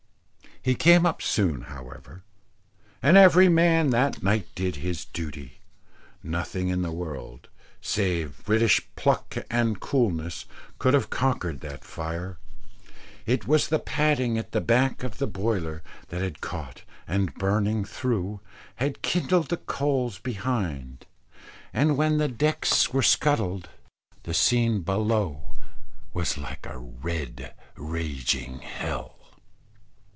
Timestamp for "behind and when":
20.19-22.19